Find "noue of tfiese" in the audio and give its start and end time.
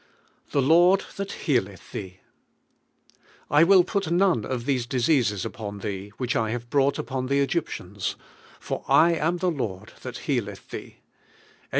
4.09-4.89